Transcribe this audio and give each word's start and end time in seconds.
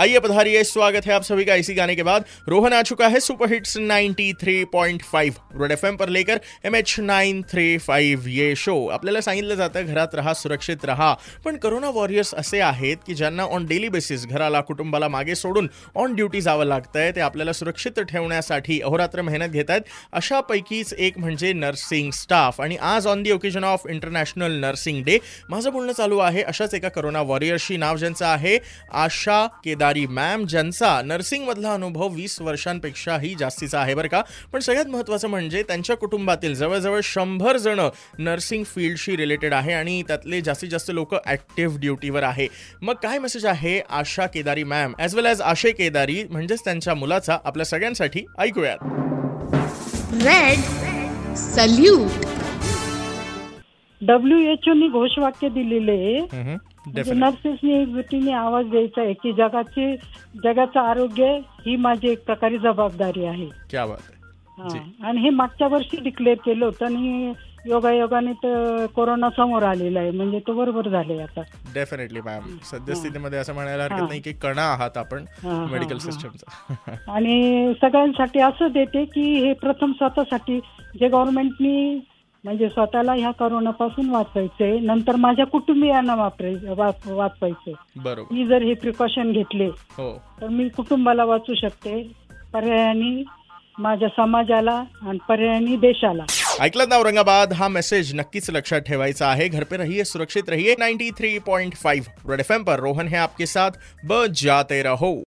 आइए 0.00 0.18
पधारिए 0.18 0.62
स्वागत 0.64 1.06
है 1.06 1.12
आप 1.12 1.22
सभी 1.22 1.44
का 1.44 1.54
इसी 1.54 1.74
गाने 1.74 1.94
के 1.94 2.02
बाद। 2.02 2.24
रोहन 2.48 2.72
आ 2.72 2.80
चुका 2.82 3.08
है 3.08 3.18
सुपर 3.20 3.48
हिट्स 3.52 3.76
93.5 3.78 5.34
रेड 5.60 5.72
एफ 5.72 5.84
पर 5.98 6.08
लेकर 6.08 6.38
M 6.64 6.74
H 6.74 6.94
nine 7.00 7.42
three 7.42 7.76
five 7.78 8.30
ये 8.30 8.54
शो 8.56 8.76
आपल्याला 8.86 9.20
सांगितलं 9.20 9.54
जातं 9.54 9.86
घरात 9.86 10.14
राहा 10.14 10.32
सुरक्षित 10.34 10.84
राहा। 10.84 11.12
पण 11.44 11.56
करोना 11.56 11.88
वॉरियर्स 11.90 12.32
असे 12.34 12.60
आहेत 12.60 12.96
की 13.06 13.14
ज्यांना 13.14 13.42
ऑन 13.44 13.66
डेली 13.66 13.88
बेसिस 13.88 14.26
घराला 14.26 14.60
कुटुंबाला 14.60 15.08
मागे 15.08 15.34
सोडून 15.34 15.68
ऑन 15.96 16.14
ड्युटी 16.14 16.40
जावं 16.40 16.66
लागतंय 16.66 17.10
ते 17.10 17.20
आपल्याला 17.20 17.52
सुरक्षित 17.52 18.00
ठेवण्यासाठी 18.00 18.80
अहोरात्र 18.80 19.22
मेहनत 19.22 19.48
घेत 19.48 19.70
आहेत 19.70 19.92
अशापैकीच 20.12 20.94
एक 20.94 21.18
म्हणजे 21.18 21.52
नर्सिंग 21.52 22.10
स्टाफ 22.12 22.60
आणि 22.60 22.76
आज 22.76 23.06
on 23.06 23.22
the 23.22 23.30
occasion 23.30 23.64
of 23.64 23.86
international 23.90 24.58
nursing 24.60 25.04
day 25.04 25.18
माझं 25.50 25.70
बोलणं 25.72 25.92
चालू 25.92 26.18
आहे 26.20 26.42
अशाच 26.44 26.74
एका 26.74 26.88
करोना 26.88 27.22
वॉरियर्सशी 27.22 27.76
नाव 27.76 27.96
ज्यांचं 27.96 28.26
आहे 28.26 28.58
आशा 28.92 29.46
केदार. 29.64 29.88
मॅम 30.06 30.44
ज्यांचा 30.44 31.00
नर्सिंगमधला 31.02 31.72
अनुभव 31.74 32.08
वीस 32.08 32.40
वर्षांपेक्षाही 32.40 33.34
जास्तीचा 33.38 33.80
आहे 33.80 33.94
बरं 33.94 34.08
का. 34.08 34.20
पण 34.52 34.60
सगळ्यात 34.60 34.86
महत्त्वाचं 34.86 35.28
म्हणजे 35.28 35.62
त्यांच्या 35.62 35.96
कुटुंबातील 35.96 36.54
जवळजवळ 36.54 37.00
शंभर 37.04 37.56
जण 37.56 37.80
नर्सिंग 38.18 38.64
फील्डशी 38.64 39.16
रिलेटेड 39.16 39.54
आहे 39.54 39.72
आणि 39.72 40.02
त्यातले 40.08 40.40
जास्तीत 40.40 40.70
जास्त 40.70 40.90
लोक 40.90 41.14
ॲक्टिव्ह 41.26 41.78
ड्युटीवर 41.78 42.22
आहे. 42.22 42.48
मग 42.82 42.94
काय 43.02 43.18
मेसेज 43.18 43.46
आहे 43.46 43.80
Asha 43.90 44.26
Kedari 44.26 44.64
ma'am 44.64 44.94
as 44.98 45.14
well 45.14 45.26
as 45.26 45.40
Ashay 45.40 45.70
Kedari 45.70 46.22
म्हणजेच 46.30 46.64
त्यांच्या 46.64 46.94
मुलाचा 46.94 47.38
आपल्या 47.44 47.66
सगळ्यांसाठी 47.66 48.24
ऐकूयात. 48.38 48.78
रेड 50.22 51.34
सल्यूट 51.36 52.26
डब्ल्यू 54.02 54.38
एच 54.38 54.68
ओनी 54.68 54.88
घोषवाक्य 54.88 55.48
दिलेले 55.48 55.92
आहे. 55.92 56.20
नर्सेसनी 57.14 58.32
आवाज 58.32 58.66
द्यायचा 58.66 59.02
आहे 59.02 59.12
की 59.12 59.32
जगाचे 59.32 59.96
जगाचं 60.44 60.80
आरोग्य 60.80 61.38
ही 61.66 61.76
माझी 61.76 62.08
एक 62.08 62.24
प्रकारे 62.24 62.58
जबाबदारी 62.58 63.24
आहे. 63.24 63.48
हा. 64.58 64.68
आणि 65.02 65.20
हे 65.20 65.30
मागच्या 65.30 65.68
वर्षी 65.68 65.96
डिक्लेअर 66.00 66.36
केलं 66.44 66.64
होतं 66.64 66.86
आणि 66.86 67.32
योगायोगाने 67.66 68.32
तर 68.32 68.86
कोरोना 68.86 69.28
समोर 69.30 69.62
आलेला 69.62 70.00
आहे. 70.00 70.10
म्हणजे 70.10 70.38
तो 70.38 70.52
बरोबर 70.52 70.88
झाले 70.88 71.22
आता. 71.22 71.40
डेफिनेटली 71.74 72.20
मॅम 72.20 72.56
सद्यस्थितीमध्ये 72.62 73.38
असं 73.38 73.54
म्हणायला 73.54 73.82
हरकत. 73.82 74.08
नाही 74.08 74.20
की 74.20 74.32
कणा 74.32 74.62
आहात 74.62 74.96
आपण 74.96 75.24
मेडिकल. 75.44 75.98
सिस्टमचा 75.98 76.74
आणि 77.12 77.72
सगळ्यांसाठी 77.80 78.40
असं 78.40 78.68
देते 78.68 79.04
की 79.04 79.34
हे 79.34 79.52
प्रथम 79.52 79.92
स्वतःसाठी 79.92 80.60
जे 81.00 81.08
गव्हर्नमेंटनी 81.08 81.98
म्हणजे 82.44 82.68
स्वतःला 82.68 83.12
ह्या 83.12 83.30
करोनापासून 83.30 84.10
वाचवायचे 84.10 84.80
नंतर 84.80 85.16
माझ्या 85.16 85.46
कुटुंबियांना 85.46 86.14
वापराय 86.14 86.54
वाच- 86.68 87.12
वाचवायचे. 87.12 87.72
बरोबर. 87.96 88.34
मी 88.34 88.46
जर 88.46 88.62
हे 88.62 88.74
प्रिकॉशन 88.74 89.32
घेतले 89.32 89.66
हो. 89.66 90.22
तर 90.40 90.48
मी 90.48 90.68
कुटुंबाला 90.68 91.24
वाचू 91.24 91.54
शकते 91.54 92.12
पर्यायाने 92.52 93.24
माझ्या 93.78 94.08
समाजाला 94.08 94.84
आणि 95.02 95.18
पर्यायाने 95.28 95.76
देशाला. 95.76 96.24
ऐकलं 96.60 96.84
ना 96.88 96.96
औरंगाबाद? 96.96 97.52
हा 97.52 97.68
मेसेज 97.68 98.14
नक्कीच 98.14 98.50
लक्षात 98.50 98.80
ठेवायचा 98.80 99.28
आहे. 99.28 99.48
घर 99.48 99.64
पे 99.64 99.76
रहिए 99.76 100.04
सुरक्षित 100.04 100.42
रहिए. 100.48 100.74
93.5 100.78 102.08
रेड 102.28 102.40
एफ 102.40 102.52
पर 102.52 102.80
रोहन 102.80 103.06
है 103.06 103.18
आपके 103.18 103.46
साथ. 103.46 103.70
ब 104.04 104.14
जाते 104.34 104.82
रहो. 104.82 105.22